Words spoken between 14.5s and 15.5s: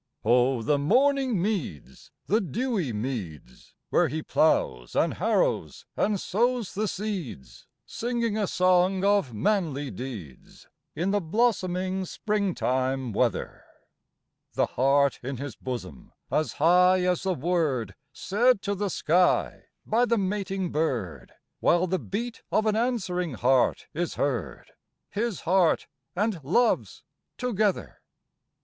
The heart in